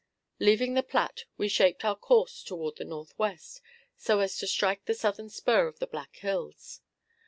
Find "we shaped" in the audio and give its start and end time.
1.37-1.85